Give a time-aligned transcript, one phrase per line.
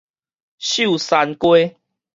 [0.57, 1.77] 秀山街